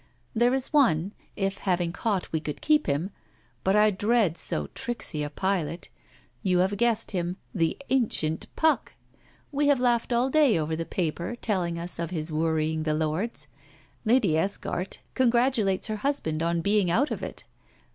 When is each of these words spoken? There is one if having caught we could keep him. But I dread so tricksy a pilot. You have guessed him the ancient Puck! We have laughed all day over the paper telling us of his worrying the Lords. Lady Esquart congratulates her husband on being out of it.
There 0.33 0.55
is 0.55 0.73
one 0.73 1.11
if 1.35 1.59
having 1.59 1.93
caught 1.93 2.31
we 2.31 2.39
could 2.39 2.59
keep 2.59 2.87
him. 2.87 3.11
But 3.63 3.75
I 3.75 3.91
dread 3.91 4.35
so 4.35 4.65
tricksy 4.73 5.21
a 5.21 5.29
pilot. 5.29 5.89
You 6.41 6.57
have 6.57 6.75
guessed 6.77 7.11
him 7.11 7.37
the 7.53 7.77
ancient 7.91 8.47
Puck! 8.55 8.93
We 9.51 9.67
have 9.67 9.79
laughed 9.79 10.11
all 10.11 10.31
day 10.31 10.57
over 10.57 10.75
the 10.75 10.85
paper 10.87 11.35
telling 11.39 11.77
us 11.77 11.99
of 11.99 12.09
his 12.09 12.31
worrying 12.31 12.81
the 12.81 12.95
Lords. 12.95 13.45
Lady 14.03 14.35
Esquart 14.35 14.97
congratulates 15.13 15.85
her 15.85 15.97
husband 15.97 16.41
on 16.41 16.61
being 16.61 16.89
out 16.89 17.11
of 17.11 17.21
it. 17.21 17.43